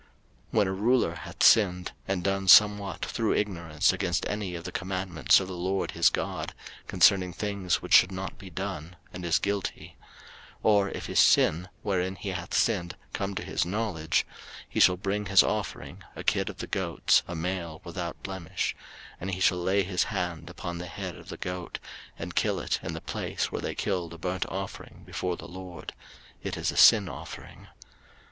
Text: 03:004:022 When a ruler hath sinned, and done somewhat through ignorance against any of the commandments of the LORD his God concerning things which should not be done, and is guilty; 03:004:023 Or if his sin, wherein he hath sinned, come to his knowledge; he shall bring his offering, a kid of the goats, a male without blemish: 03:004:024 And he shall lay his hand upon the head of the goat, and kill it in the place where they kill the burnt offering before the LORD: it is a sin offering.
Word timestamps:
03:004:022 0.01 0.09
When 0.57 0.67
a 0.67 0.71
ruler 0.73 1.13
hath 1.15 1.43
sinned, 1.43 1.91
and 2.07 2.23
done 2.23 2.47
somewhat 2.47 3.05
through 3.05 3.35
ignorance 3.35 3.93
against 3.93 4.27
any 4.27 4.55
of 4.55 4.63
the 4.63 4.71
commandments 4.71 5.39
of 5.39 5.47
the 5.47 5.53
LORD 5.53 5.91
his 5.91 6.09
God 6.09 6.55
concerning 6.87 7.33
things 7.33 7.83
which 7.83 7.93
should 7.93 8.11
not 8.11 8.39
be 8.39 8.49
done, 8.49 8.95
and 9.13 9.23
is 9.23 9.37
guilty; 9.37 9.95
03:004:023 10.55 10.57
Or 10.63 10.89
if 10.89 11.05
his 11.05 11.19
sin, 11.19 11.69
wherein 11.83 12.15
he 12.15 12.29
hath 12.29 12.55
sinned, 12.55 12.95
come 13.13 13.35
to 13.35 13.43
his 13.43 13.63
knowledge; 13.63 14.25
he 14.67 14.79
shall 14.79 14.97
bring 14.97 15.27
his 15.27 15.43
offering, 15.43 16.03
a 16.15 16.23
kid 16.23 16.49
of 16.49 16.57
the 16.57 16.65
goats, 16.65 17.21
a 17.27 17.35
male 17.35 17.79
without 17.83 18.23
blemish: 18.23 18.75
03:004:024 19.17 19.17
And 19.21 19.31
he 19.35 19.39
shall 19.39 19.59
lay 19.61 19.83
his 19.83 20.05
hand 20.05 20.49
upon 20.49 20.79
the 20.79 20.87
head 20.87 21.15
of 21.15 21.29
the 21.29 21.37
goat, 21.37 21.77
and 22.17 22.33
kill 22.33 22.59
it 22.59 22.79
in 22.81 22.93
the 22.95 23.01
place 23.01 23.51
where 23.51 23.61
they 23.61 23.75
kill 23.75 24.09
the 24.09 24.17
burnt 24.17 24.47
offering 24.49 25.03
before 25.05 25.37
the 25.37 25.47
LORD: 25.47 25.93
it 26.41 26.57
is 26.57 26.71
a 26.71 26.75
sin 26.75 27.07
offering. 27.07 27.67